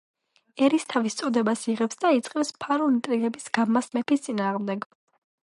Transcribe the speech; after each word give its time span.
ერისთავის 0.67 1.17
წოდებას 1.19 1.65
იღებს 1.73 1.99
და 2.05 2.13
იწყებს 2.21 2.51
ფარულ 2.65 2.91
ინტრიგების 2.95 3.47
გაბმას 3.59 3.93
მეფის 3.99 4.27
წინააღმდეგ. 4.27 4.91